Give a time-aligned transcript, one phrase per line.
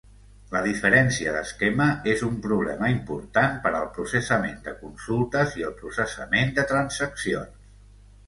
[0.53, 6.57] La diferència d'esquema és un problema important per al processament de consultes i el processament
[6.59, 7.61] de transaccions.